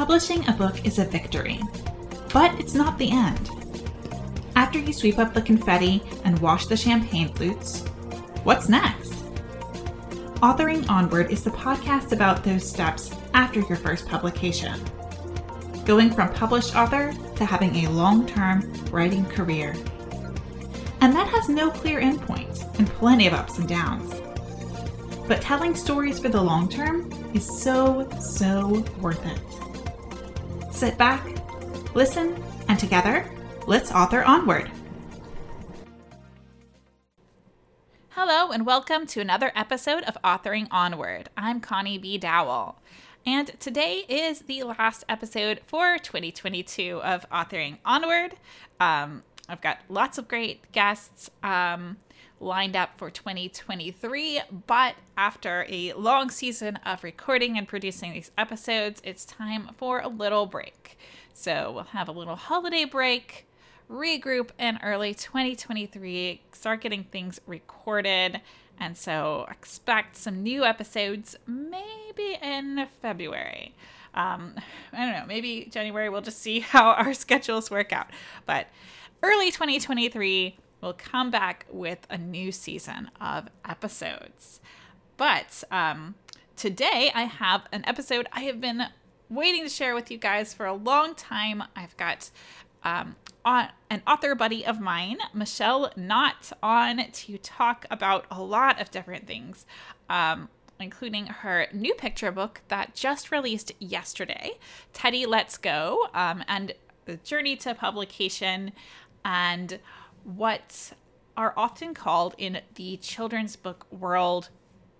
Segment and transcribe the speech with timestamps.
[0.00, 1.60] Publishing a book is a victory,
[2.32, 3.50] but it's not the end.
[4.56, 7.82] After you sweep up the confetti and wash the champagne flutes,
[8.42, 9.12] what's next?
[10.40, 14.80] Authoring Onward is the podcast about those steps after your first publication.
[15.84, 19.76] Going from published author to having a long term writing career.
[21.02, 24.14] And that has no clear endpoint and plenty of ups and downs.
[25.28, 29.49] But telling stories for the long term is so, so worth it.
[30.80, 31.22] Sit back,
[31.94, 33.30] listen, and together,
[33.66, 34.70] let's author onward.
[38.08, 41.28] Hello, and welcome to another episode of Authoring Onward.
[41.36, 42.16] I'm Connie B.
[42.16, 42.78] Dowell.
[43.26, 48.36] And today is the last episode for 2022 of Authoring Onward.
[48.80, 51.98] Um, I've got lots of great guests um,
[52.40, 59.00] lined up for 2023, but after a long season of recording and producing these episodes,
[59.04, 60.98] it's time for a little break.
[61.34, 63.46] So we'll have a little holiday break
[63.90, 68.40] regroup in early 2023, start getting things recorded.
[68.78, 73.74] And so expect some new episodes maybe in February.
[74.14, 74.54] Um,
[74.92, 78.06] I don't know, maybe January, we'll just see how our schedules work out.
[78.46, 78.68] But
[79.22, 84.60] early 2023, we'll come back with a new season of episodes.
[85.16, 86.14] But um,
[86.56, 88.84] today, I have an episode I have been
[89.28, 91.62] waiting to share with you guys for a long time.
[91.76, 92.30] I've got
[92.82, 98.90] um, an author buddy of mine, Michelle Knott, on to talk about a lot of
[98.90, 99.66] different things,
[100.08, 104.52] um, including her new picture book that just released yesterday,
[104.92, 108.72] Teddy Let's Go, um, and the journey to publication,
[109.24, 109.78] and
[110.24, 110.92] what
[111.36, 114.50] are often called in the children's book world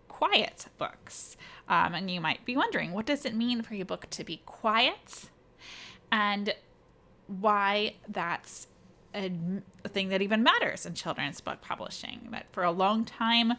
[0.09, 1.37] quiet books.
[1.69, 4.43] Um, and you might be wondering, what does it mean for a book to be
[4.44, 5.31] quiet?
[6.12, 6.55] And
[7.27, 8.67] why that's
[9.15, 9.33] a,
[9.84, 12.28] a thing that even matters in children's book publishing.
[12.33, 13.55] That for a long time,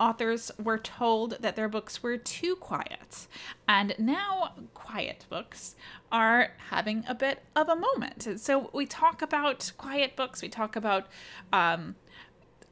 [0.00, 3.26] authors were told that their books were too quiet.
[3.68, 5.76] And now, quiet books
[6.10, 8.40] are having a bit of a moment.
[8.40, 11.06] So, we talk about quiet books, we talk about
[11.52, 11.96] um,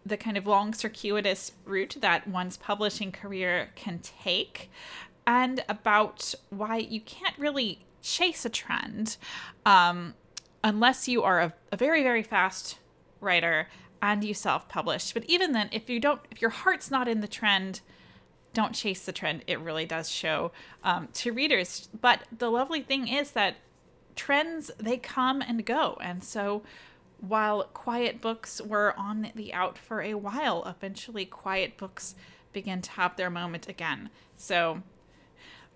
[0.05, 4.71] the kind of long, circuitous route that one's publishing career can take,
[5.27, 9.16] and about why you can't really chase a trend.
[9.65, 10.15] Um,
[10.65, 12.78] unless you are a, a very, very fast
[13.21, 13.69] writer
[14.03, 15.13] and you self publish.
[15.13, 17.81] But even then, if you don't, if your heart's not in the trend,
[18.53, 19.45] don't chase the trend.
[19.47, 20.51] It really does show
[20.83, 21.89] um, to readers.
[21.99, 23.57] But the lovely thing is that
[24.17, 25.97] trends, they come and go.
[26.01, 26.63] And so
[27.21, 32.15] while quiet books were on the out for a while, eventually quiet books
[32.53, 34.11] begin to have their moment again.
[34.37, 34.83] So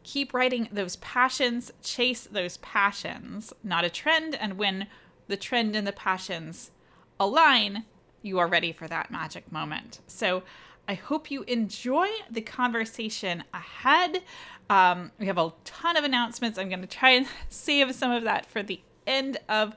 [0.03, 4.35] keep writing those passions, chase those passions, not a trend.
[4.35, 4.89] And when
[5.29, 6.73] the trend and the passions
[7.19, 7.85] align,
[8.27, 10.01] you are ready for that magic moment.
[10.07, 10.43] So
[10.89, 14.23] I hope you enjoy the conversation ahead.
[14.69, 16.59] Um, we have a ton of announcements.
[16.59, 19.75] I'm going to try and save some of that for the end of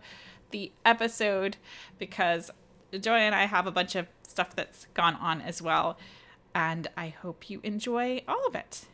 [0.52, 1.58] the episode
[1.98, 2.52] because
[3.00, 5.98] Joy and I have a bunch of stuff that's gone on as well.
[6.54, 8.86] And I hope you enjoy all of it.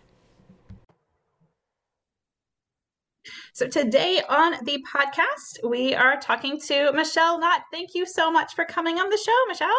[3.54, 7.62] So today on the podcast, we are talking to Michelle Knott.
[7.72, 9.70] Thank you so much for coming on the show, Michelle.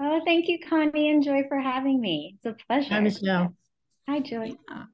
[0.00, 2.36] Oh, thank you, Connie and Joy, for having me.
[2.36, 2.94] It's a pleasure.
[2.94, 3.54] Hi, Michelle.
[4.08, 4.52] Hi, Joy.
[4.70, 4.84] Yeah.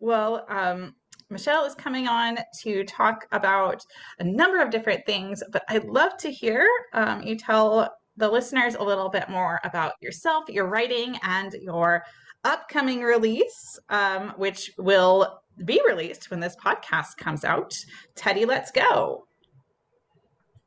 [0.00, 0.94] Well, um,
[1.30, 3.84] Michelle is coming on to talk about
[4.18, 8.74] a number of different things, but I'd love to hear um, you tell the listeners
[8.74, 12.04] a little bit more about yourself, your writing, and your
[12.44, 17.76] upcoming release, um, which will be released when this podcast comes out.
[18.14, 19.26] Teddy, let's go.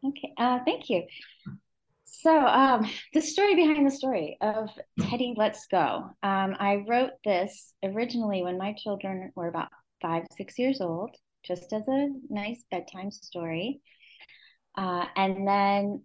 [0.03, 1.03] Okay, uh, thank you.
[2.03, 6.09] So, um, the story behind the story of Teddy Let's Go.
[6.21, 9.69] Um, I wrote this originally when my children were about
[10.01, 13.81] five, six years old, just as a nice bedtime story.
[14.77, 16.03] Uh, and then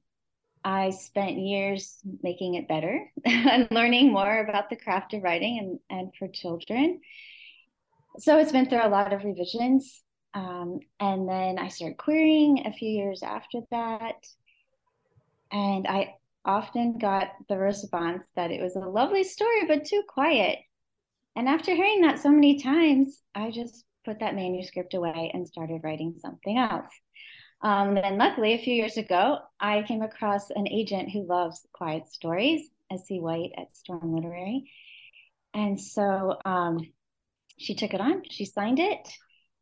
[0.65, 6.00] I spent years making it better and learning more about the craft of writing and,
[6.00, 7.00] and for children
[8.19, 10.03] so it's been through a lot of revisions.
[10.35, 14.17] Um, and then I started querying a few years after that.
[15.51, 16.15] And I
[16.45, 20.59] often got the response that it was a lovely story, but too quiet.
[21.35, 25.81] And after hearing that so many times, I just put that manuscript away and started
[25.83, 26.89] writing something else.
[27.62, 32.09] Um, then, luckily, a few years ago, I came across an agent who loves quiet
[32.09, 34.71] stories, Essie White at Storm Literary.
[35.55, 36.81] And so um,
[37.56, 39.08] she took it on, she signed it,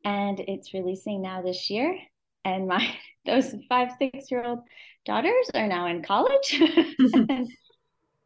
[0.04, 1.98] and it's releasing now this year.
[2.44, 2.94] And my
[3.24, 4.60] those five, six year old
[5.04, 6.60] daughters are now in college
[7.14, 7.50] and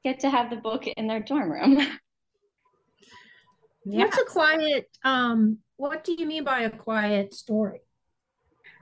[0.04, 1.86] get to have the book in their dorm room.
[3.84, 4.04] Yeah.
[4.04, 7.80] What's a quiet um what do you mean by a quiet story?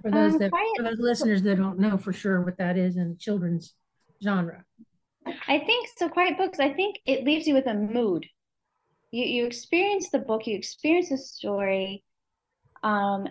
[0.02, 2.76] For those um, that quiet, for those listeners that don't know for sure what that
[2.76, 3.74] is in children's
[4.20, 4.64] genre.
[5.26, 8.26] I think so quiet books, I think it leaves you with a mood.
[9.16, 12.04] You you experience the book, you experience the story,
[12.82, 13.26] um,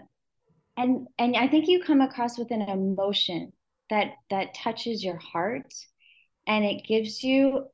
[0.75, 3.53] and and I think you come across with an emotion
[3.91, 5.71] that that touches your heart,
[6.47, 7.67] and it gives you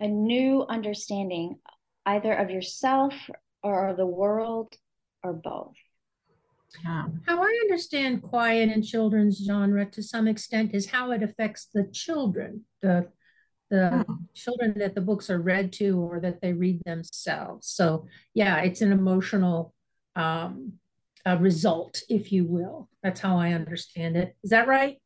[0.00, 1.60] a new understanding
[2.06, 3.14] either of yourself
[3.62, 4.74] or of the world
[5.22, 5.76] or both.
[6.82, 7.04] Yeah.
[7.24, 11.84] How I understand quiet in children's genre to some extent is how it affects the
[11.92, 13.10] children, the
[13.74, 14.14] the hmm.
[14.34, 17.68] children that the books are read to or that they read themselves.
[17.68, 19.74] So yeah, it's an emotional
[20.14, 20.74] um,
[21.38, 22.88] result, if you will.
[23.02, 24.36] That's how I understand it.
[24.44, 24.98] Is that right?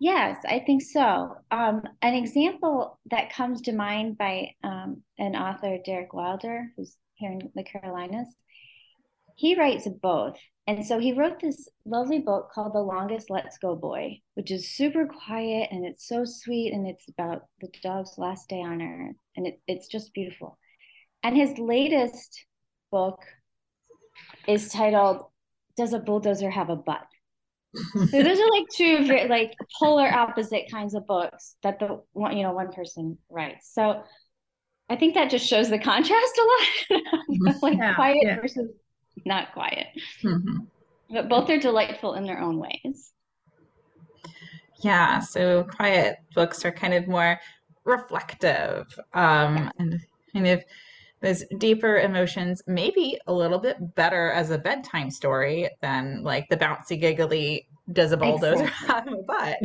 [0.00, 1.34] Yes, I think so.
[1.50, 7.32] Um, an example that comes to mind by um, an author, Derick Wilder, who's here
[7.32, 8.28] in the Carolinas,
[9.34, 10.36] he writes both.
[10.68, 15.70] And so he wrote this lovely book called The Longest Letsgoboy, which is super quiet
[15.70, 19.16] and it's so sweet and it's about the dog's last day on earth.
[19.34, 20.58] And it, it's just beautiful.
[21.22, 22.44] And his latest
[22.92, 23.18] book
[24.46, 25.24] is titled
[25.78, 27.06] Does a Bulldozer Have a Butt?
[27.94, 32.34] so those are like two very, like polar opposite kinds of books that the one
[32.34, 34.02] you know one person writes so
[34.88, 36.40] i think that just shows the contrast
[36.90, 37.02] a lot
[37.62, 38.40] like yeah, quiet yeah.
[38.40, 38.70] versus
[39.24, 39.86] not quiet
[40.22, 40.58] mm-hmm.
[41.10, 43.12] but both are delightful in their own ways
[44.80, 47.38] yeah so quiet books are kind of more
[47.84, 50.00] reflective um and
[50.32, 50.62] kind of
[51.20, 56.56] those deeper emotions maybe a little bit better as a bedtime story than like the
[56.56, 58.86] bouncy giggly does a bulldozer exactly.
[58.86, 59.58] have a butt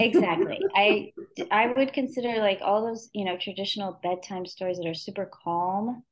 [0.00, 1.12] exactly i
[1.50, 6.02] i would consider like all those you know traditional bedtime stories that are super calm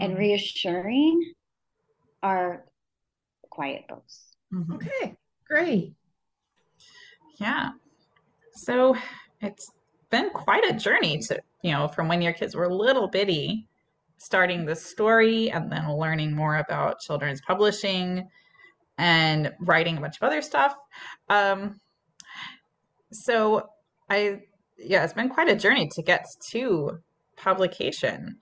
[0.00, 0.20] and mm-hmm.
[0.20, 1.32] reassuring
[2.22, 2.64] are
[3.50, 4.74] quiet books mm-hmm.
[4.74, 5.14] okay
[5.46, 5.94] great
[7.38, 7.70] yeah
[8.54, 8.96] so
[9.40, 9.70] it's
[10.10, 13.66] been quite a journey to you know from when your kids were little bitty
[14.22, 18.28] starting the story and then learning more about children's publishing
[18.98, 20.76] and writing a bunch of other stuff.
[21.28, 21.80] Um,
[23.10, 23.68] so
[24.08, 24.42] I,
[24.78, 26.98] yeah, it's been quite a journey to get to
[27.36, 28.38] publication.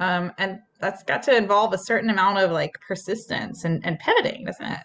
[0.00, 4.46] Um, and that's got to involve a certain amount of like persistence and, and pivoting,
[4.46, 4.80] doesn't it?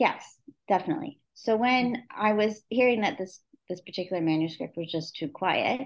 [0.00, 1.20] Yes, definitely.
[1.34, 5.82] So when I was hearing that this this particular manuscript was just too quiet,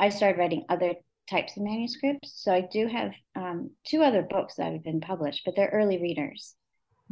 [0.00, 0.94] I started writing other
[1.30, 2.32] types of manuscripts.
[2.42, 6.00] So I do have um, two other books that have been published, but they're early
[6.00, 6.54] readers,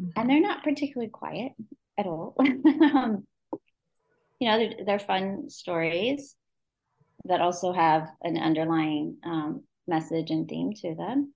[0.01, 0.19] mm-hmm.
[0.19, 1.53] and they're not particularly quiet
[1.99, 2.35] at all.
[2.41, 3.27] um,
[4.41, 6.37] you know, they're, they're, fun stories
[7.25, 11.33] that also have an underlying um, message and theme to them.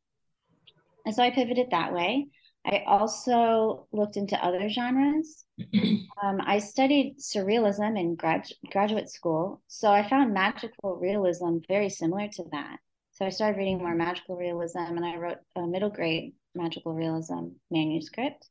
[1.07, 2.29] And so I pivoted that way.
[2.65, 5.45] I also looked into other genres.
[6.23, 12.29] Um, I studied surrealism in grad- graduate school, so I found magical realism very similar
[12.29, 12.77] to that.
[13.13, 17.53] So I started reading more magical realism, and I wrote a middle grade magical realism
[17.71, 18.47] manuscript.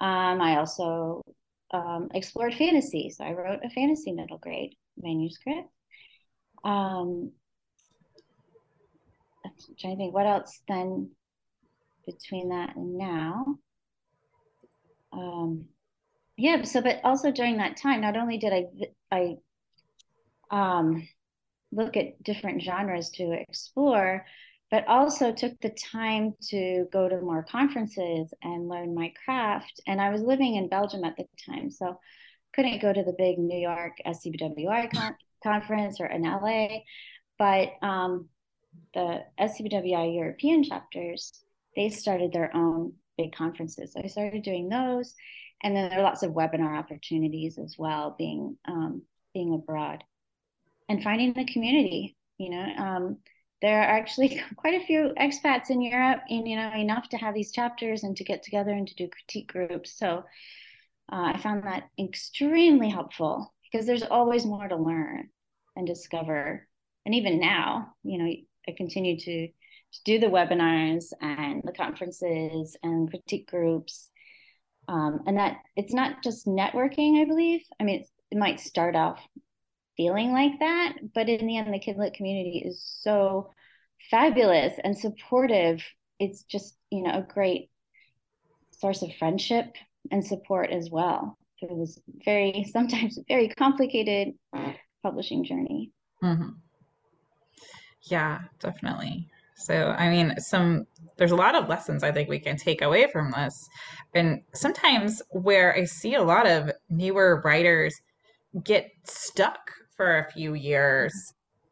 [0.00, 1.22] Um, I also
[1.70, 5.68] um, explored fantasy, so I wrote a fantasy middle grade manuscript.
[6.64, 7.32] Um,
[9.68, 11.10] I'm trying to think what else then
[12.06, 13.58] between that and now.
[15.12, 15.66] Um,
[16.36, 16.62] yeah.
[16.62, 18.66] So, but also during that time, not only did I
[19.10, 19.36] I
[20.50, 21.06] um,
[21.72, 24.24] look at different genres to explore,
[24.70, 29.80] but also took the time to go to more conferences and learn my craft.
[29.86, 31.98] And I was living in Belgium at the time, so
[32.54, 36.80] couldn't go to the big New York SCBWI con- conference or in LA,
[37.38, 38.28] but um,
[38.94, 41.42] the SCBWI European chapters
[41.76, 43.92] they started their own big conferences.
[43.92, 45.14] So I started doing those,
[45.62, 49.02] and then there are lots of webinar opportunities as well, being um,
[49.34, 50.04] being abroad,
[50.88, 52.16] and finding the community.
[52.38, 53.18] You know, um,
[53.62, 57.34] there are actually quite a few expats in Europe, and you know, enough to have
[57.34, 59.96] these chapters and to get together and to do critique groups.
[59.96, 60.24] So
[61.12, 65.28] uh, I found that extremely helpful because there's always more to learn
[65.76, 66.66] and discover.
[67.06, 68.30] And even now, you know,
[68.68, 69.48] I continue to
[69.92, 74.08] to do the webinars and the conferences and critique groups.
[74.88, 77.62] Um, and that it's not just networking, I believe.
[77.80, 79.20] I mean, it might start off
[79.96, 83.50] feeling like that, but in the end, the Kidlit community is so
[84.10, 85.84] fabulous and supportive.
[86.18, 87.70] It's just, you know, a great
[88.70, 89.74] source of friendship
[90.10, 94.34] and support as well through this very sometimes very complicated
[95.02, 95.92] publishing journey.
[96.22, 96.50] Mm-hmm.
[98.02, 99.28] Yeah, definitely.
[99.56, 103.06] So, I mean, some there's a lot of lessons I think we can take away
[103.12, 103.68] from this.
[104.14, 107.94] And sometimes where I see a lot of newer writers
[108.64, 109.58] get stuck
[109.96, 111.12] for a few years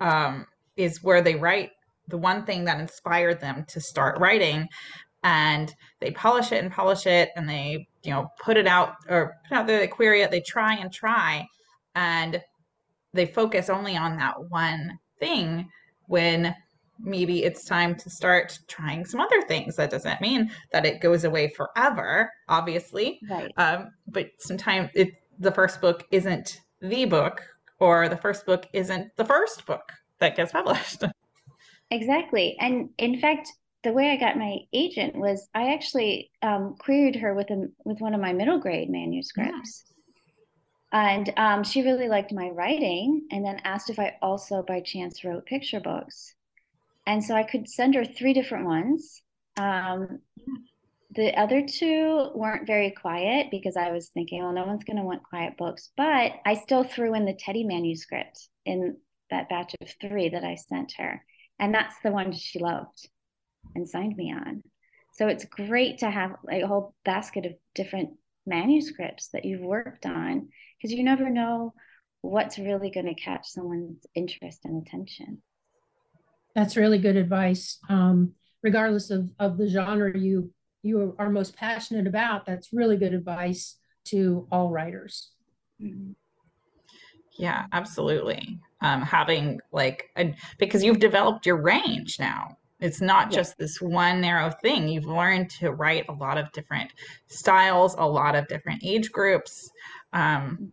[0.01, 1.71] um, is where they write
[2.09, 4.69] the one thing that inspired them to start writing
[5.25, 9.35] and they polish it and polish it and they you know put it out or
[9.49, 11.45] put out there they query it they try and try
[11.97, 12.41] and
[13.13, 15.69] they focus only on that one thing
[16.09, 16.55] when
[17.01, 19.77] maybe it's time to start trying some other things.
[19.77, 23.21] That doesn't mean that it goes away forever obviously.
[23.31, 23.53] Right.
[23.57, 27.41] Um, but sometimes it the first book isn't the book
[27.79, 31.05] or the first book isn't the first book that gets published.
[31.91, 32.55] Exactly.
[32.61, 33.49] And in fact
[33.83, 37.99] the way I got my agent was I actually um, queried her with a, with
[38.01, 39.95] one of my middle grade manuscripts, yeah.
[40.93, 45.25] And um, she really liked my writing, and then asked if I also by chance
[45.25, 46.35] wrote picture books,
[47.07, 49.23] and so I could send her three different ones.
[49.57, 50.21] Um,
[51.15, 55.03] the other two weren't very quiet because I was thinking, well, no one's going to
[55.03, 58.97] want quiet books, but I still threw in the Teddy manuscript in
[59.31, 61.25] that batch of three that I sent her,
[61.59, 63.09] and that's the one she loved
[63.75, 64.63] and signed me on.
[65.15, 68.11] So it's great to have like a whole basket of different
[68.49, 71.75] manuscripts that you've worked on because you never know
[72.23, 75.43] what's really going to catch someone's interest and attention.
[76.55, 77.79] That's really good advice.
[77.89, 80.53] Um, regardless of, of the genre you
[80.83, 85.33] you are most passionate about, that's really good advice to all writers.
[85.83, 86.13] Mm-hmm.
[87.37, 88.61] Yeah, absolutely.
[88.81, 94.21] Um, having like a, because you've developed your range now it's not just this one
[94.21, 94.89] narrow thing.
[94.89, 96.93] You've learned to write a lot of different
[97.27, 99.71] styles, a lot of different age groups.
[100.13, 100.73] Um,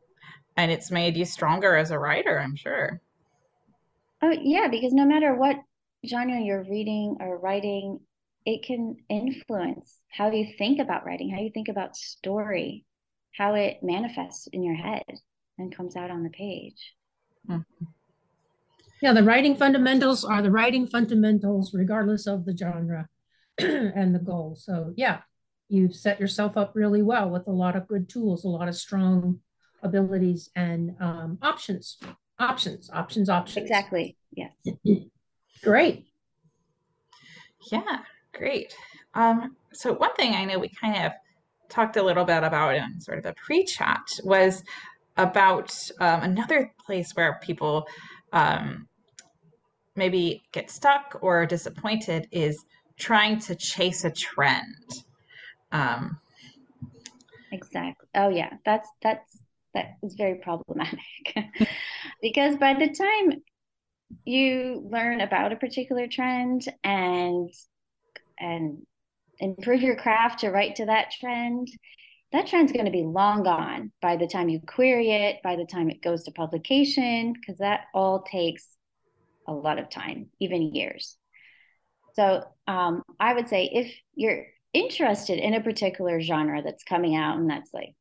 [0.57, 3.01] and it's made you stronger as a writer, I'm sure.
[4.21, 5.57] Oh, yeah, because no matter what
[6.07, 7.99] genre you're reading or writing,
[8.45, 12.85] it can influence how you think about writing, how you think about story,
[13.33, 15.03] how it manifests in your head
[15.57, 16.93] and comes out on the page.
[17.49, 17.85] Mm-hmm.
[19.01, 23.07] Yeah, the writing fundamentals are the writing fundamentals, regardless of the genre
[23.57, 24.55] and the goal.
[24.57, 25.19] So, yeah,
[25.67, 28.75] you've set yourself up really well with a lot of good tools, a lot of
[28.75, 29.39] strong
[29.83, 31.97] abilities and um, options,
[32.39, 33.63] options, options, options.
[33.63, 34.17] Exactly.
[34.31, 34.53] Yes.
[35.63, 36.05] great.
[37.71, 37.99] Yeah,
[38.33, 38.73] great.
[39.13, 41.11] Um, so, one thing I know we kind of
[41.69, 44.63] talked a little bit about in sort of a pre chat was
[45.17, 47.87] about um, another place where people
[48.33, 48.87] um,
[49.95, 52.65] maybe get stuck or disappointed is
[52.97, 55.03] trying to chase a trend.
[55.71, 56.19] Um,
[57.51, 58.07] exactly.
[58.15, 60.99] Oh yeah, that's that's that is very problematic
[62.21, 63.41] because by the time
[64.23, 67.49] you learn about a particular trend and
[68.39, 68.85] and
[69.39, 71.67] improve your craft to write to that trend
[72.31, 75.65] that trend's going to be long gone by the time you query it, by the
[75.65, 78.67] time it goes to publication, because that all takes
[79.47, 81.17] a lot of time, even years.
[82.13, 87.37] So um, I would say if you're interested in a particular genre that's coming out
[87.37, 87.93] and that's like,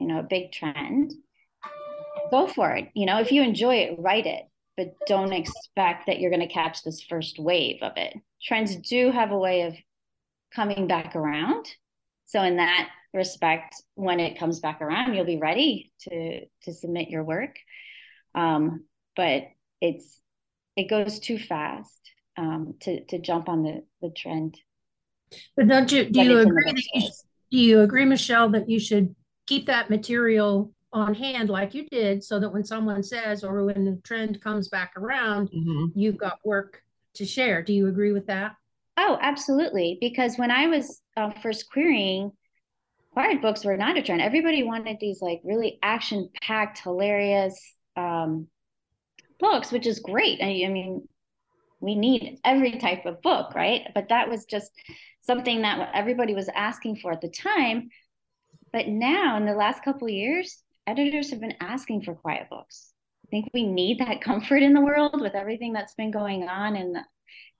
[0.00, 1.12] you know, a big trend,
[2.30, 2.88] go for it.
[2.94, 4.44] You know, if you enjoy it, write it,
[4.76, 8.14] but don't expect that you're going to catch this first wave of it.
[8.42, 9.74] Trends do have a way of
[10.54, 11.66] coming back around.
[12.26, 17.08] So in that respect, when it comes back around, you'll be ready to to submit
[17.08, 17.56] your work.
[18.34, 18.84] Um,
[19.16, 19.44] but
[19.80, 20.20] it's
[20.76, 22.00] it goes too fast
[22.36, 24.56] um, to to jump on the the trend.
[25.56, 27.10] But don't you do you agree that you,
[27.50, 32.22] do you agree, Michelle, that you should keep that material on hand like you did,
[32.22, 35.98] so that when someone says or when the trend comes back around, mm-hmm.
[35.98, 36.82] you've got work
[37.14, 37.62] to share.
[37.62, 38.52] Do you agree with that?
[38.96, 39.98] Oh, absolutely.
[40.00, 42.32] Because when I was uh, first querying,
[43.16, 44.20] quiet books were not a trend.
[44.20, 47.58] Everybody wanted these like really action packed, hilarious,
[47.96, 48.46] um,
[49.40, 50.42] books, which is great.
[50.42, 51.08] I, I mean,
[51.80, 53.88] we need every type of book, right?
[53.94, 54.70] But that was just
[55.22, 57.88] something that everybody was asking for at the time.
[58.70, 62.92] But now, in the last couple years, editors have been asking for quiet books.
[63.24, 66.76] I think we need that comfort in the world with everything that's been going on
[66.76, 66.98] and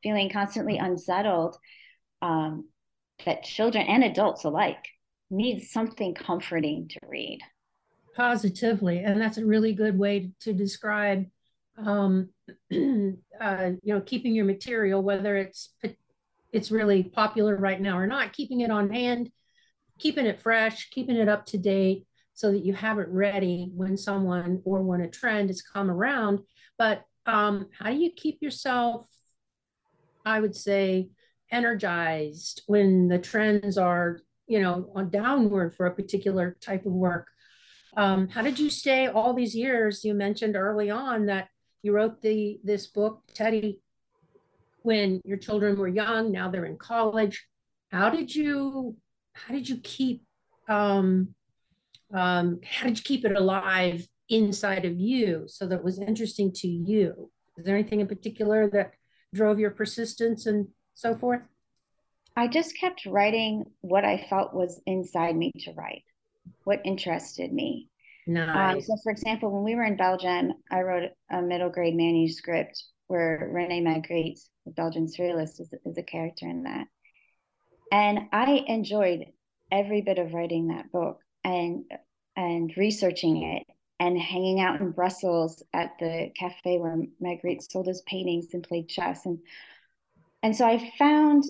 [0.02, 1.56] feeling constantly unsettled.
[2.20, 2.68] Um,
[3.24, 4.84] that children and adults alike
[5.30, 7.40] need something comforting to read.
[8.14, 11.26] Positively, and that's a really good way to describe
[11.78, 12.30] um,
[12.72, 15.74] uh, you know, keeping your material, whether it's
[16.52, 19.30] it's really popular right now or not, keeping it on hand
[19.98, 23.96] keeping it fresh, keeping it up to date so that you have it ready when
[23.96, 26.40] someone or when a trend has come around.
[26.78, 29.06] But um, how do you keep yourself,
[30.24, 31.08] I would say,
[31.50, 37.28] energized when the trends are, you know, on downward for a particular type of work?
[37.96, 40.04] Um, how did you stay all these years?
[40.04, 41.48] You mentioned early on that
[41.82, 43.80] you wrote the this book, Teddy,
[44.82, 46.30] when your children were young.
[46.30, 47.46] Now they're in college.
[47.90, 48.96] How did you
[49.32, 50.22] how did you keep
[50.68, 51.34] um,
[52.12, 56.68] um, how did you keep it alive inside of you so that was interesting to
[56.68, 57.30] you?
[57.56, 58.92] Is there anything in particular that
[59.34, 61.42] drove your persistence and so forth?
[62.36, 66.04] I just kept writing what I felt was inside me to write,
[66.64, 67.88] what interested me.
[68.28, 68.74] Um, nice.
[68.74, 72.82] Um, so, for example, when we were in Belgium, I wrote a middle grade manuscript
[73.06, 76.88] where Rene Magritte, the Belgian surrealist, is, is a character in that.
[77.90, 79.26] And I enjoyed
[79.70, 81.84] every bit of writing that book and
[82.36, 83.62] and researching it
[83.98, 88.88] and hanging out in Brussels at the cafe where Magritte sold his paintings and played
[88.88, 89.38] chess and
[90.42, 91.44] and so I found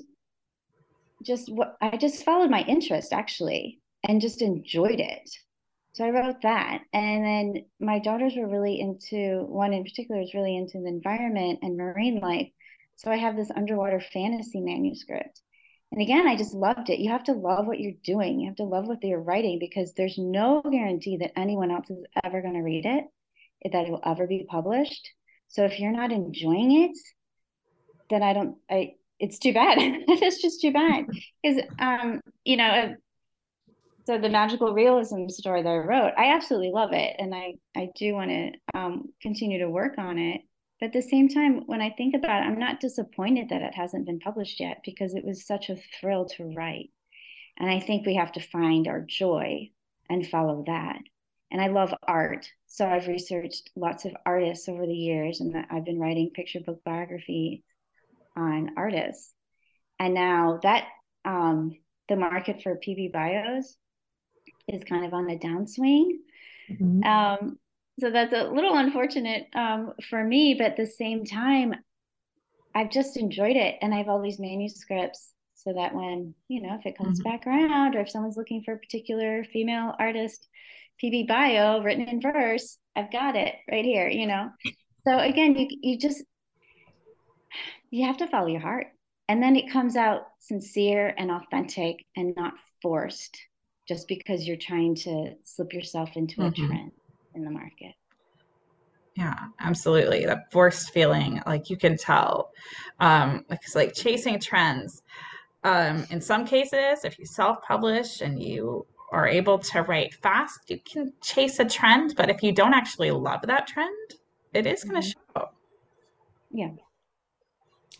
[1.26, 5.28] just what I just followed my interest actually and just enjoyed it.
[5.94, 6.82] So I wrote that.
[6.92, 11.60] And then my daughters were really into one in particular is really into the environment
[11.62, 12.48] and marine life.
[12.96, 15.40] So I have this underwater fantasy manuscript.
[15.92, 16.98] And again, I just loved it.
[16.98, 18.40] You have to love what you're doing.
[18.40, 22.04] You have to love what you're writing because there's no guarantee that anyone else is
[22.24, 23.04] ever going to read it,
[23.72, 25.08] that it will ever be published.
[25.48, 26.98] So if you're not enjoying it,
[28.10, 29.78] then I don't, I, it's too bad.
[29.80, 31.06] it's just too bad.
[31.42, 32.94] Because, um, you know,
[34.06, 37.16] so the magical realism story that I wrote, I absolutely love it.
[37.18, 40.42] And I, I do want to um, continue to work on it.
[40.78, 43.74] But at the same time, when I think about it, I'm not disappointed that it
[43.74, 46.90] hasn't been published yet because it was such a thrill to write.
[47.58, 49.70] And I think we have to find our joy
[50.10, 50.98] and follow that.
[51.50, 52.46] And I love art.
[52.66, 56.82] So I've researched lots of artists over the years, and I've been writing picture book
[56.84, 57.64] biography
[58.36, 59.32] on artists.
[59.98, 60.84] And now that
[61.24, 61.76] um,
[62.08, 63.76] the market for PB bios
[64.68, 66.10] is kind of on a downswing.
[66.70, 67.02] Mm-hmm.
[67.04, 67.58] Um,
[67.98, 71.74] so that's a little unfortunate um, for me, but at the same time,
[72.74, 76.76] I've just enjoyed it, and I have all these manuscripts so that when you know
[76.78, 77.30] if it comes mm-hmm.
[77.30, 80.46] back around, or if someone's looking for a particular female artist
[81.02, 84.08] PB bio written in verse, I've got it right here.
[84.08, 84.50] You know,
[85.08, 86.22] so again, you you just
[87.90, 88.88] you have to follow your heart,
[89.28, 93.36] and then it comes out sincere and authentic and not forced,
[93.88, 96.64] just because you're trying to slip yourself into mm-hmm.
[96.64, 96.92] a trend
[97.34, 97.94] in the market.
[99.16, 100.26] Yeah, absolutely.
[100.26, 102.50] That forced feeling, like you can tell,
[103.00, 105.02] um, it's like chasing trends.
[105.64, 110.78] Um, in some cases, if you self-publish and you are able to write fast, you
[110.80, 112.14] can chase a trend.
[112.14, 114.14] But if you don't actually love that trend,
[114.52, 115.40] it is going to mm-hmm.
[115.40, 115.48] show.
[116.50, 116.68] Yeah,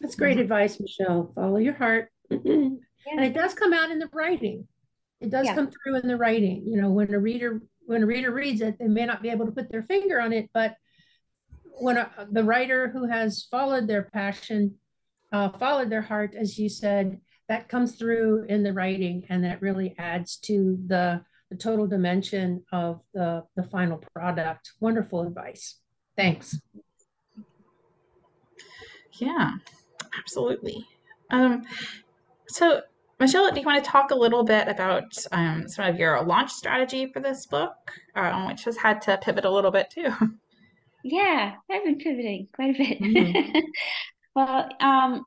[0.00, 1.32] that's great advice, Michelle.
[1.34, 2.38] Follow your heart, yeah.
[2.44, 4.66] and it does come out in the writing.
[5.20, 5.54] It does yeah.
[5.54, 6.64] come through in the writing.
[6.66, 9.46] You know, when a reader when a reader reads it, they may not be able
[9.46, 10.76] to put their finger on it, but
[11.78, 14.74] when a, the writer who has followed their passion,
[15.32, 19.62] uh, followed their heart, as you said, that comes through in the writing, and that
[19.62, 24.72] really adds to the, the total dimension of the, the final product.
[24.80, 25.76] Wonderful advice.
[26.16, 26.58] Thanks.
[29.12, 29.52] Yeah,
[30.18, 30.86] absolutely.
[31.30, 31.64] Um,
[32.48, 32.82] so
[33.18, 36.50] Michelle, do you want to talk a little bit about um, some of your launch
[36.50, 37.74] strategy for this book,
[38.14, 40.12] um, which has had to pivot a little bit too?
[41.02, 43.00] Yeah, I've been pivoting quite a bit.
[43.00, 43.58] Mm-hmm.
[44.34, 45.24] well, um,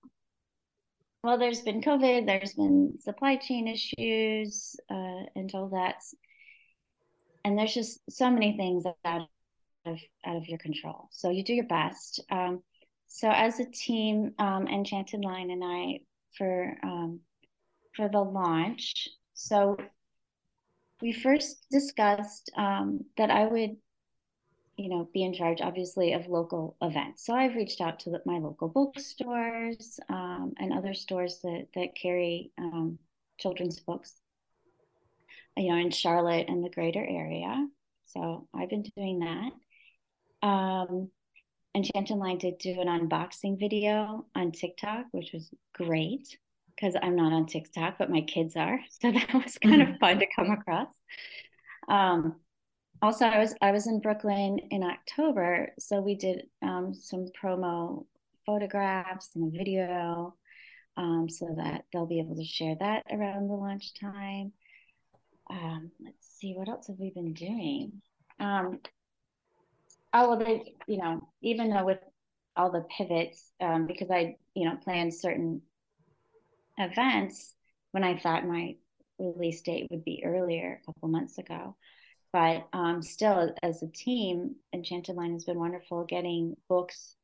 [1.24, 6.02] well, there's been COVID, there's been supply chain issues, uh, and all that,
[7.44, 9.22] and there's just so many things out
[9.86, 11.08] of out of your control.
[11.12, 12.20] So you do your best.
[12.30, 12.62] Um,
[13.10, 16.00] so as a team, um, Enchanted Lion and I,
[16.38, 17.20] for um,
[17.96, 19.10] for the launch.
[19.34, 19.78] So
[21.02, 23.78] we first discussed um, that I would,
[24.78, 27.26] you know, be in charge, obviously, of local events.
[27.26, 31.96] So I've reached out to the, my local bookstores um, and other stores that that
[31.96, 33.00] carry um,
[33.40, 34.14] children's books,
[35.58, 37.68] you know, in Charlotte and the greater area.
[38.06, 40.48] So I've been doing that.
[40.48, 41.10] Um,
[41.76, 46.38] Enchanted Lion did do an unboxing video on TikTok, which was great
[46.76, 48.80] because I'm not on TikTok, but my kids are.
[48.90, 49.94] So that was kind mm-hmm.
[49.94, 50.94] of fun to come across.
[51.88, 52.36] Um,
[53.02, 58.06] also, I was I was in Brooklyn in October, so we did um, some promo
[58.46, 60.36] photographs and a video,
[60.98, 64.52] um, so that they'll be able to share that around the launch time.
[65.50, 68.02] um, let's see, what else have we been doing?
[70.14, 72.00] Oh, well, they, you know, even though with
[72.56, 75.62] all the pivots, um, because I, you know, planned certain
[76.78, 77.54] events
[77.92, 78.76] when I thought my
[79.20, 81.76] release date would be earlier a couple months ago.
[82.32, 87.16] But um, still, as a team, Enchanted Lion has been wonderful getting books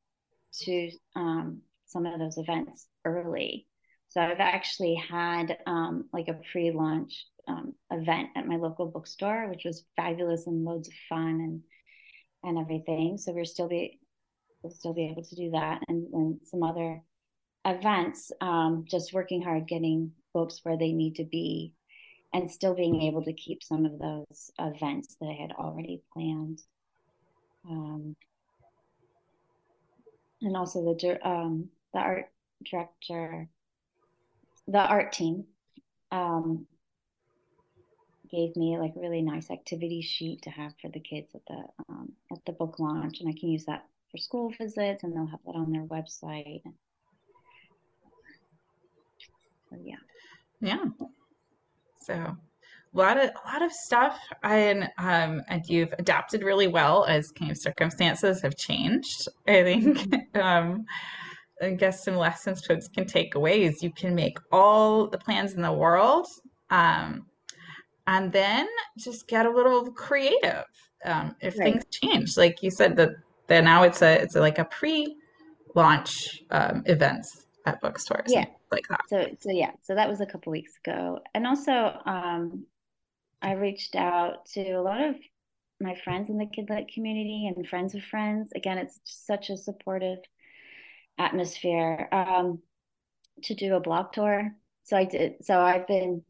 [0.61, 3.67] to um, some of those events early.
[4.09, 9.65] So I've actually had um, like a pre-launch um, event at my local bookstore, which
[9.65, 11.61] was fabulous and loads of fun and
[12.45, 13.17] and everything.
[13.17, 13.99] So we're still be
[14.61, 17.01] we'll still be able to do that and, and some other
[17.65, 18.31] events.
[18.41, 21.73] Um, just working hard getting folks where they need to be,
[22.33, 26.61] and still being able to keep some of those events that I had already planned.
[27.69, 28.15] Um,
[30.41, 32.29] and also the um, the art
[32.63, 33.47] director,
[34.67, 35.45] the art team,
[36.11, 36.67] um,
[38.29, 41.63] gave me like a really nice activity sheet to have for the kids at the
[41.89, 45.27] um, at the book launch, and I can use that for school visits, and they'll
[45.27, 46.61] have that on their website.
[49.69, 49.95] So yeah,
[50.61, 50.85] yeah.
[52.01, 52.37] So a
[52.97, 57.51] lot of a lot of stuff, and um, and you've adapted really well as kind
[57.51, 59.27] of circumstances have changed.
[59.47, 59.97] I think.
[59.97, 60.39] Mm-hmm.
[60.41, 60.85] um,
[61.61, 65.53] I guess some lessons folks can take away is you can make all the plans
[65.53, 66.27] in the world
[66.69, 67.25] um,
[68.07, 70.65] and then just get a little creative
[71.05, 71.73] um, if right.
[71.73, 72.37] things change.
[72.37, 73.09] Like you said, that
[73.47, 78.31] that now it's a it's a, like a pre-launch um, events at bookstores.
[78.31, 79.01] Yeah, like that.
[79.07, 82.65] So so yeah, so that was a couple weeks ago, and also um,
[83.41, 85.15] I reached out to a lot of
[85.81, 88.51] my friends in the Kidlit community and friends of friends.
[88.55, 90.19] Again, it's such a supportive
[91.17, 92.59] atmosphere um,
[93.43, 94.51] to do a blog tour.
[94.83, 95.43] So I did.
[95.43, 96.23] So I've been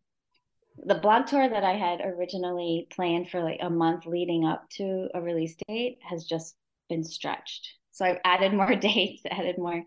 [0.84, 5.08] the blog tour that I had originally planned for like a month leading up to
[5.14, 6.56] a release date has just
[6.90, 7.70] been stretched.
[7.92, 9.84] So I've added more dates, added more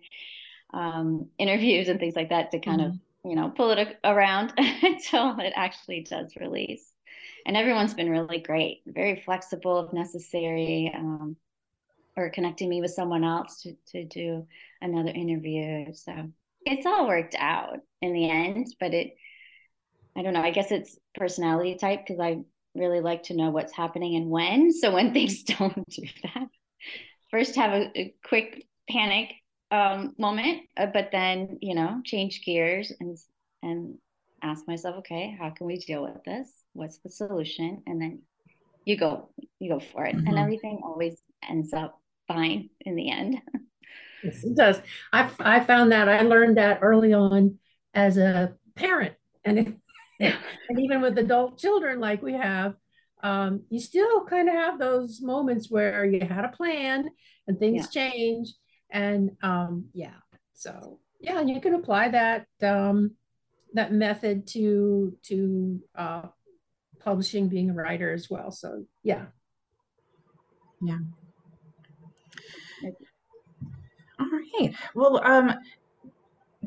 [0.72, 2.90] um, interviews and things like that to kind mm-hmm.
[2.90, 6.92] of you know pull it around until it actually does release.
[7.46, 11.36] And everyone's been really great, very flexible if necessary, um,
[12.16, 14.46] or connecting me with someone else to to do
[14.80, 15.92] another interview.
[15.92, 16.30] So
[16.62, 19.16] it's all worked out in the end, but it
[20.18, 20.42] I don't know.
[20.42, 22.40] I guess it's personality type because I
[22.74, 24.72] really like to know what's happening and when.
[24.80, 26.48] So when things don't do that,
[27.30, 29.32] first have a, a quick panic
[29.70, 33.16] um, moment, uh, but then you know change gears and
[33.62, 33.98] and
[34.42, 36.48] ask myself, okay, how can we deal with this?
[36.72, 37.82] What's the solution?
[37.86, 38.22] And then
[38.84, 39.28] you go
[39.60, 40.26] you go for it, mm-hmm.
[40.26, 41.16] and everything always
[41.48, 43.40] ends up fine in the end.
[44.24, 44.80] yes, it does.
[45.12, 47.58] I I found that I learned that early on
[47.94, 49.74] as a parent, and it,
[50.20, 52.74] and even with adult children like we have,
[53.22, 57.08] um, you still kind of have those moments where you had a plan
[57.46, 58.10] and things yeah.
[58.10, 58.52] change.
[58.90, 60.14] And um, yeah,
[60.54, 63.12] so yeah, and you can apply that um,
[63.74, 66.22] that method to to uh,
[67.00, 68.50] publishing, being a writer as well.
[68.50, 69.26] So yeah,
[70.80, 70.98] yeah.
[74.20, 74.74] All right.
[74.94, 75.54] Well, um,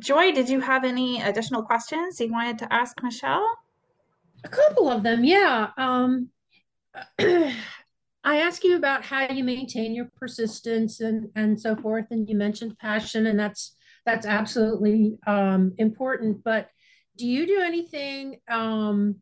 [0.01, 3.47] Joy, did you have any additional questions you wanted to ask Michelle?
[4.43, 5.69] A couple of them, yeah.
[5.77, 6.29] Um,
[8.23, 12.35] I asked you about how you maintain your persistence and and so forth, and you
[12.35, 16.43] mentioned passion, and that's that's absolutely um, important.
[16.43, 16.69] But
[17.15, 19.17] do you do anything um,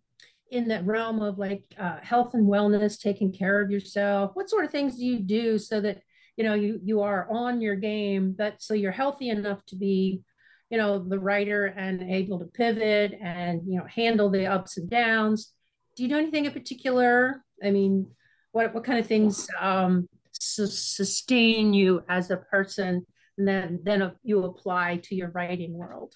[0.49, 4.31] in that realm of like uh, health and wellness, taking care of yourself?
[4.33, 6.01] What sort of things do you do so that
[6.37, 10.21] you know you you are on your game, but so you're healthy enough to be
[10.69, 14.89] you know the writer and able to pivot and you know handle the ups and
[14.89, 15.53] downs
[15.95, 18.05] do you do anything in particular i mean
[18.51, 23.05] what what kind of things um, su- sustain you as a person
[23.37, 26.13] and then then you apply to your writing world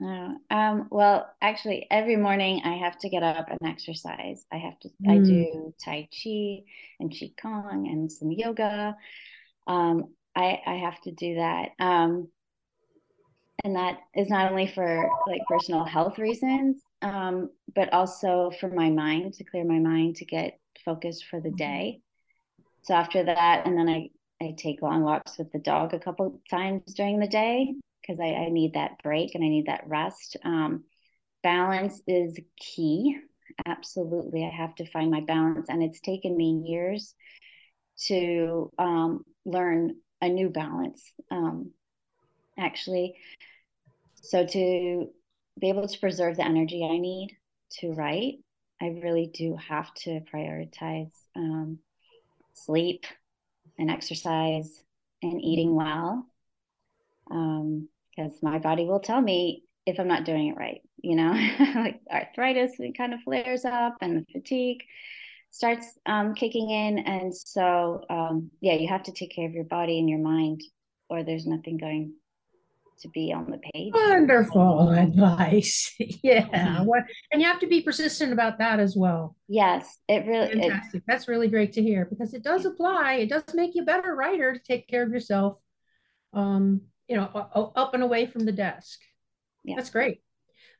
[0.00, 4.44] uh, um, well, actually, every morning I have to get up and exercise.
[4.52, 4.88] I have to.
[5.04, 5.10] Mm.
[5.10, 6.62] I do Tai Chi
[7.00, 8.96] and Qigong and some yoga.
[9.66, 11.70] Um, I I have to do that.
[11.80, 12.28] Um,
[13.64, 18.90] and that is not only for like personal health reasons um, but also for my
[18.90, 21.56] mind to clear my mind to get focused for the mm-hmm.
[21.56, 22.00] day.
[22.82, 24.08] So after that and then i
[24.40, 28.26] i take long walks with the dog a couple times during the day because I,
[28.26, 30.36] I, need that break and i need that rest.
[30.44, 30.84] Um,
[31.42, 33.16] balance is key.
[33.66, 37.14] Absolutely i have to find my balance and it's taken me years
[38.06, 41.02] to um, learn a new balance.
[41.30, 41.72] Um,
[42.58, 43.14] actually
[44.22, 45.08] so to
[45.58, 47.36] be able to preserve the energy I need
[47.80, 48.38] to write,
[48.80, 51.78] I really do have to prioritize um,
[52.54, 53.06] sleep
[53.78, 54.82] and exercise
[55.22, 56.26] and eating well
[57.26, 60.82] because um, my body will tell me if I'm not doing it right.
[61.00, 61.32] You know,
[61.74, 64.82] like arthritis it kind of flares up and the fatigue
[65.50, 66.98] starts um, kicking in.
[66.98, 70.62] And so, um, yeah, you have to take care of your body and your mind,
[71.08, 72.14] or there's nothing going
[73.00, 73.92] to be on the page.
[73.94, 75.94] Wonderful advice.
[75.98, 76.46] yeah.
[76.46, 76.90] Mm-hmm.
[77.32, 79.36] And you have to be persistent about that as well.
[79.48, 81.00] Yes, it really fantastic.
[81.00, 83.14] It, That's really great to hear because it does apply.
[83.14, 85.58] It does make you a better writer to take care of yourself.
[86.32, 87.24] Um, you know,
[87.74, 89.00] up and away from the desk.
[89.64, 89.76] Yeah.
[89.76, 90.20] That's great.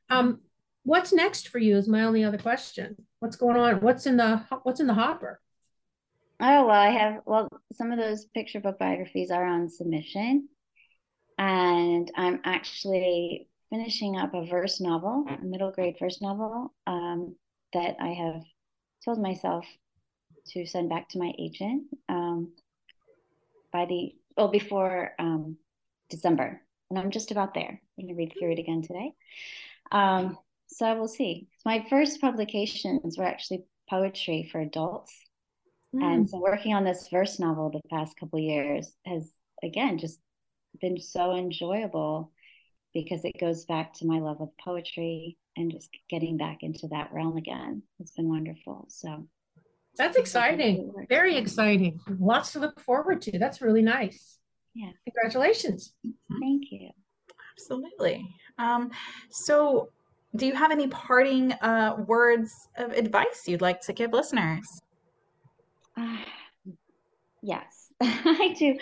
[0.09, 0.41] Um,
[0.83, 2.95] what's next for you is my only other question.
[3.19, 3.81] What's going on?
[3.81, 5.41] What's in the what's in the hopper?
[6.39, 10.47] Oh well, I have well some of those picture book biographies are on submission
[11.39, 17.35] and I'm actually finishing up a verse novel, a middle grade verse novel um,
[17.73, 18.43] that I have
[19.05, 19.65] told myself
[20.49, 22.51] to send back to my agent um,
[23.71, 25.55] by the well before um,
[26.09, 27.81] December, and I'm just about there.
[27.97, 29.13] I'm going to read through it again today.
[29.93, 31.47] Um, so I will see.
[31.65, 35.15] My first publications were actually poetry for adults,
[35.95, 36.03] mm.
[36.03, 39.31] and so working on this verse novel the past couple years has
[39.63, 40.19] again just
[40.79, 42.31] been so enjoyable
[42.93, 47.11] because it goes back to my love of poetry and just getting back into that
[47.13, 47.83] realm again.
[47.99, 48.85] It's been wonderful.
[48.89, 49.27] So
[49.97, 50.93] that's exciting.
[51.09, 51.99] Very exciting.
[52.19, 53.37] Lots to look forward to.
[53.37, 54.39] That's really nice.
[54.73, 54.91] Yeah.
[55.05, 55.93] Congratulations.
[56.39, 56.89] Thank you.
[57.53, 58.25] Absolutely.
[58.57, 58.91] Um,
[59.29, 59.89] so,
[60.35, 64.81] do you have any parting uh, words of advice you'd like to give listeners?
[65.97, 66.17] Uh,
[67.41, 68.77] yes, I do.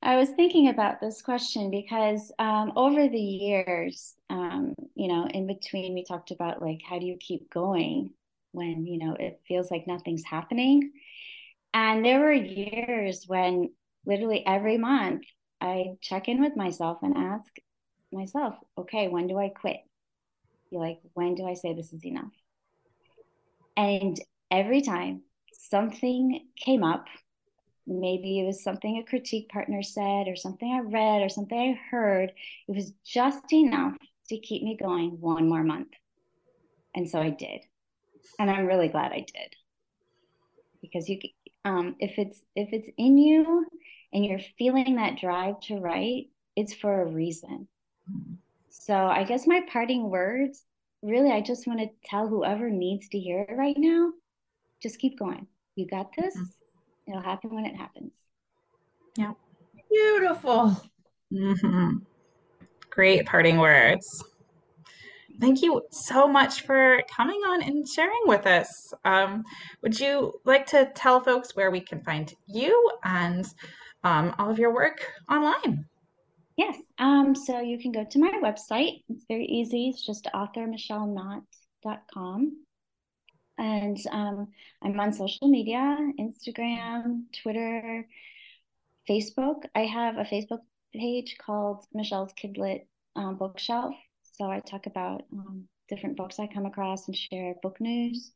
[0.00, 5.46] I was thinking about this question because um, over the years, um, you know, in
[5.46, 8.10] between, we talked about like, how do you keep going
[8.52, 10.92] when, you know, it feels like nothing's happening?
[11.74, 13.70] And there were years when
[14.06, 15.24] literally every month
[15.60, 17.52] I check in with myself and ask
[18.12, 19.78] myself, okay, when do I quit?
[20.70, 22.32] You're like, when do I say this is enough?
[23.76, 24.18] And
[24.50, 27.06] every time something came up
[27.88, 31.80] maybe it was something a critique partner said or something I read or something I
[31.90, 32.32] heard.
[32.68, 33.96] It was just enough
[34.28, 35.88] to keep me going one more month.
[36.94, 37.60] And so I did.
[38.38, 39.54] And I'm really glad I did.
[40.82, 41.18] Because you
[41.64, 43.66] um if it's if it's in you
[44.12, 47.68] and you're feeling that drive to write, it's for a reason.
[48.68, 50.64] So I guess my parting words,
[51.02, 54.12] really I just want to tell whoever needs to hear it right now,
[54.82, 55.46] just keep going.
[55.74, 56.36] You got this.
[57.08, 58.12] It'll happen when it happens.
[59.16, 59.32] Yeah.
[59.90, 60.76] Beautiful.
[61.32, 61.96] Mm-hmm.
[62.90, 64.24] Great parting words.
[65.40, 68.92] Thank you so much for coming on and sharing with us.
[69.04, 69.44] Um,
[69.82, 73.46] would you like to tell folks where we can find you and
[74.02, 75.86] um, all of your work online?
[76.56, 76.76] Yes.
[76.98, 79.04] Um, so you can go to my website.
[79.08, 79.88] It's very easy.
[79.88, 82.52] It's just authormichelleknott.com.
[83.58, 84.48] And um,
[84.82, 88.06] I'm on social media Instagram, Twitter,
[89.08, 89.64] Facebook.
[89.74, 90.60] I have a Facebook
[90.94, 93.94] page called Michelle's Kidlit um, Bookshelf.
[94.22, 98.30] So I talk about um, different books I come across and share book news.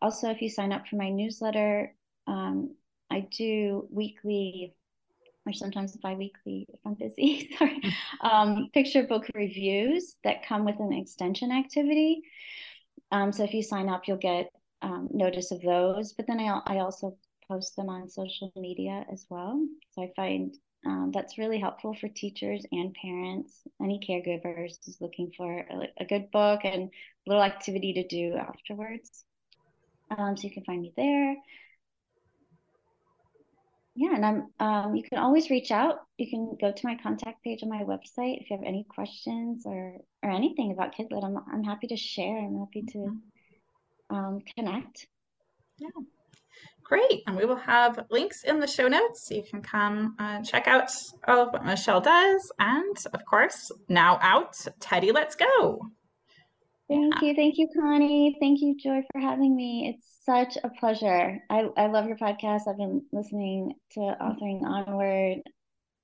[0.00, 1.94] Also, if you sign up for my newsletter,
[2.26, 2.74] um,
[3.10, 4.74] I do weekly
[5.46, 7.80] or sometimes bi-weekly if I'm busy, sorry,
[8.20, 12.22] um, picture book reviews that come with an extension activity.
[13.12, 14.50] Um, so if you sign up, you'll get
[14.82, 16.12] um, notice of those.
[16.12, 17.16] But then I, I also
[17.48, 19.64] post them on social media as well.
[19.92, 25.32] So I find um, that's really helpful for teachers and parents, any caregivers who's looking
[25.36, 26.90] for a, a, good book and a
[27.26, 29.24] little activity to do afterwards.
[30.16, 31.34] Um, so you can find me there.
[33.98, 34.48] Yeah, and I'm.
[34.60, 36.00] Um, you can always reach out.
[36.18, 39.62] You can go to my contact page on my website if you have any questions
[39.64, 41.24] or or anything about Kidlit.
[41.24, 42.36] I'm I'm happy to share.
[42.38, 44.14] I'm happy to mm-hmm.
[44.14, 45.06] um, connect.
[45.78, 45.88] Yeah.
[46.84, 47.22] Great.
[47.26, 49.26] And we will have links in the show notes.
[49.26, 50.90] So you can come uh, check out
[51.26, 52.52] all of what Michelle does.
[52.58, 55.80] And of course, now out, Teddy, let's go.
[56.88, 57.28] Thank yeah.
[57.28, 57.34] you.
[57.34, 58.36] Thank you, Connie.
[58.40, 59.92] Thank you, Joy, for having me.
[59.92, 61.38] It's such a pleasure.
[61.50, 62.68] I, I love your podcast.
[62.68, 65.42] I've been listening to Authoring Onward.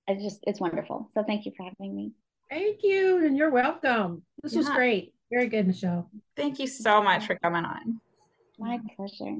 [0.08, 1.08] I just, it's wonderful.
[1.12, 2.12] So thank you for having me.
[2.50, 3.24] Thank you.
[3.24, 4.22] And you're welcome.
[4.42, 4.58] This yeah.
[4.58, 5.14] was great.
[5.30, 6.10] Very good, Michelle.
[6.36, 8.00] Thank you so much for coming on.
[8.58, 9.36] My pleasure.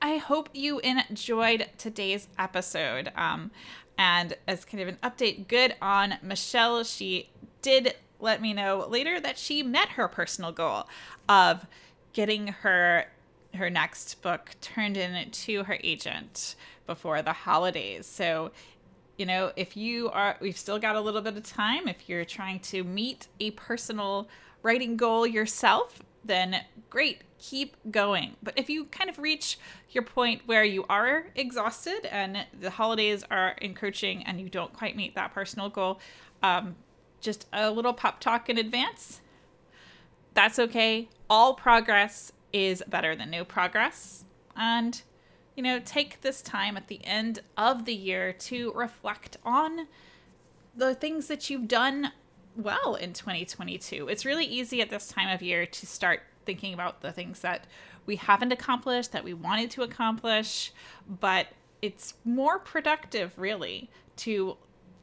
[0.00, 3.12] I hope you enjoyed today's episode.
[3.16, 3.50] Um,
[3.98, 6.84] and as kind of an update, good on Michelle.
[6.84, 7.28] She
[7.60, 10.88] did let me know later that she met her personal goal
[11.28, 11.66] of
[12.12, 13.06] getting her
[13.54, 16.54] her next book turned in to her agent
[16.86, 18.06] before the holidays.
[18.06, 18.52] So,
[19.16, 21.88] you know, if you are, we've still got a little bit of time.
[21.88, 24.28] If you're trying to meet a personal
[24.62, 28.36] writing goal yourself, then great, keep going.
[28.42, 29.58] But if you kind of reach
[29.90, 34.96] your point where you are exhausted and the holidays are encroaching and you don't quite
[34.96, 36.00] meet that personal goal,
[36.42, 36.76] um,
[37.20, 39.20] just a little pop talk in advance.
[40.34, 41.08] That's okay.
[41.28, 44.24] All progress is better than no progress.
[44.56, 45.00] And,
[45.56, 49.86] you know, take this time at the end of the year to reflect on
[50.76, 52.12] the things that you've done
[52.56, 54.08] well in 2022.
[54.08, 57.66] It's really easy at this time of year to start thinking about the things that
[58.06, 60.72] we haven't accomplished, that we wanted to accomplish,
[61.08, 61.48] but
[61.82, 64.56] it's more productive, really, to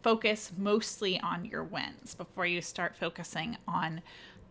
[0.08, 4.02] focus mostly on your wins before you start focusing on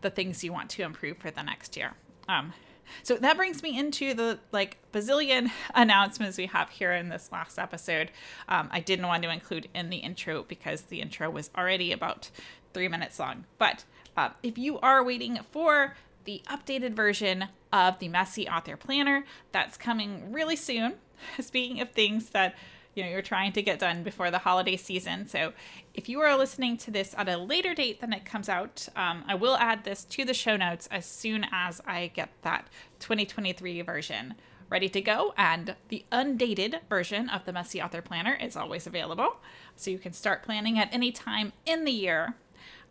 [0.01, 1.93] the things you want to improve for the next year.
[2.29, 2.53] Um,
[3.01, 7.57] so that brings me into the like bazillion announcements we have here in this last
[7.57, 8.11] episode.
[8.47, 12.29] Um, I didn't want to include in the intro because the intro was already about
[12.71, 13.45] three minutes long.
[13.57, 13.83] But
[14.15, 19.75] uh, if you are waiting for the updated version of the Messy Author Planner, that's
[19.75, 20.97] coming really soon.
[21.39, 22.53] Speaking of things that
[22.97, 25.27] you know you're trying to get done before the holiday season.
[25.27, 25.53] So
[25.93, 29.23] if you are listening to this at a later date than it comes out, um,
[29.27, 32.67] I will add this to the show notes as soon as I get that
[32.99, 34.33] 2023 version
[34.69, 35.33] ready to go.
[35.37, 39.37] And the undated version of the Messy Author Planner is always available,
[39.75, 42.33] so you can start planning at any time in the year.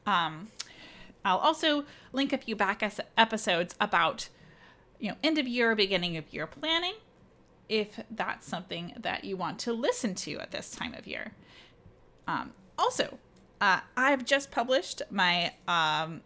[0.06, 0.48] Um,
[1.24, 2.80] I'll also link a few back
[3.18, 4.28] episodes about
[5.00, 6.94] you know end of year, beginning of year planning
[7.68, 11.32] if that's something that you want to listen to at this time of year.
[12.26, 13.18] Um, also,
[13.60, 16.20] uh, I've just published my um,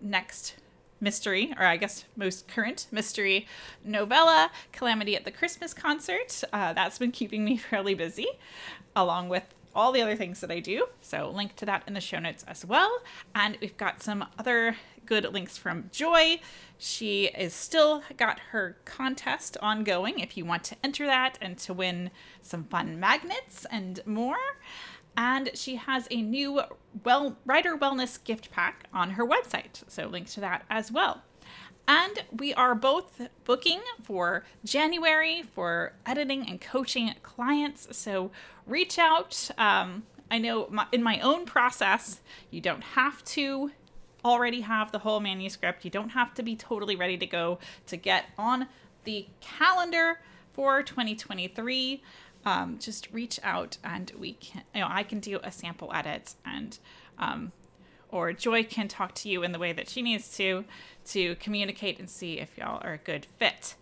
[0.00, 0.56] next
[1.00, 3.46] mystery, or I guess most current mystery
[3.84, 6.42] novella, Calamity at the Christmas Concert.
[6.52, 8.28] Uh, that's been keeping me fairly busy,
[8.94, 10.86] along with all the other things that I do.
[11.00, 13.02] So, link to that in the show notes as well.
[13.34, 16.40] And we've got some other good links from Joy.
[16.78, 21.74] She is still got her contest ongoing if you want to enter that and to
[21.74, 22.10] win
[22.42, 24.36] some fun magnets and more.
[25.16, 26.62] And she has a new
[27.04, 29.82] well writer wellness gift pack on her website.
[29.88, 31.22] So link to that as well.
[31.88, 37.96] And we are both booking for January for editing and coaching clients.
[37.96, 38.30] So
[38.66, 39.50] reach out.
[39.58, 43.72] Um, I know my, in my own process, you don't have to
[44.24, 45.84] already have the whole manuscript.
[45.84, 48.68] You don't have to be totally ready to go to get on
[49.04, 50.20] the calendar
[50.52, 52.02] for 2023.
[52.44, 56.34] Um, just reach out and we can, you know, I can do a sample edit
[56.44, 56.78] and,
[57.18, 57.52] um,
[58.12, 60.64] or Joy can talk to you in the way that she needs to,
[61.06, 63.74] to communicate and see if y'all are a good fit.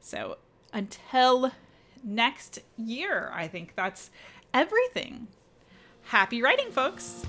[0.00, 0.38] So
[0.72, 1.52] until
[2.02, 4.10] next year, I think that's
[4.52, 5.28] everything.
[6.04, 7.26] Happy writing, folks!